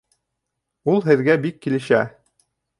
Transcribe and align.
Ул 0.95 1.05
һеҙгә 1.09 1.37
бик 1.45 1.63
килешә! 1.67 2.03